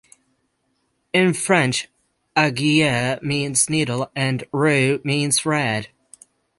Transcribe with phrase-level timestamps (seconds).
[1.13, 1.87] In French
[2.35, 5.89] "aiguille" means "needle" and "rouge" means "red".